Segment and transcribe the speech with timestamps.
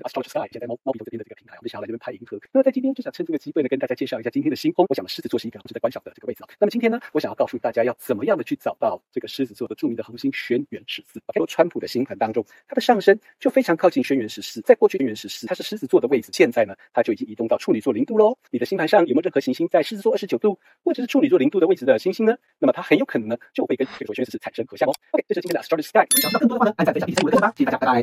[0.00, 2.38] Astro Sky，现在猫猫鼻头这边的这个平台，我们想要来这边拍银河。
[2.52, 4.86] 那么在今天就想趁这个机会呢，跟大家介绍一下今天的星空。
[4.88, 6.48] 我想狮子座是一个值得观赏的这个位置啊。
[6.58, 11.20] 那么今天呢，我想要告诉大家要怎么样的去找到这个狮子座的著名的恒星轩辕十四。
[11.26, 14.60] OK，川普的星盘当中，它的上升就非常靠近轩辕十四。
[14.62, 18.36] 在过去轩辕十四它是狮子座的位置，现在呢，它就已经移动到处女座零度喽。
[18.50, 22.36] 你的星盘上有没有任何行星在狮子座二十九度或者是处女座零度的位置的行星呢？
[22.58, 24.92] 那么它很有可能呢，就会跟这个轩辕十四产生合相哦。
[25.12, 26.06] OK，这是今天的 Astrology Sky。
[26.20, 27.52] 想知道更多的话呢，按赞、分享、第三我的课吧。
[27.56, 27.98] 谢谢大家，拜拜。